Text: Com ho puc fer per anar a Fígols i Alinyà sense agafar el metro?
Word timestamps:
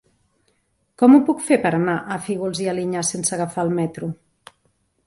Com 1.01 1.13
ho 1.13 1.19
puc 1.27 1.43
fer 1.49 1.59
per 1.67 1.73
anar 1.81 1.99
a 2.01 2.17
Fígols 2.29 2.63
i 2.65 2.71
Alinyà 2.75 3.05
sense 3.13 3.39
agafar 3.39 3.69
el 3.69 3.73
metro? 3.83 4.13